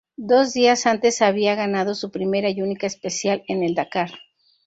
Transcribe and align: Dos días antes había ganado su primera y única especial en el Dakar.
Dos 0.31 0.51
días 0.53 0.87
antes 0.87 1.21
había 1.21 1.53
ganado 1.53 1.93
su 1.93 2.09
primera 2.09 2.49
y 2.49 2.63
única 2.63 2.87
especial 2.87 3.43
en 3.47 3.61
el 3.61 3.75
Dakar. 3.75 4.09